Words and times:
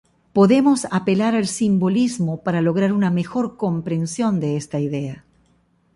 Podemos 0.37 0.87
apelar 0.89 1.35
al 1.35 1.45
simbolismo 1.45 2.41
para 2.41 2.61
lograr 2.63 2.91
una 2.91 3.11
mejor 3.11 3.55
comprensión 3.55 4.39
de 4.39 4.57
esta 4.57 4.79
idea. 4.79 5.25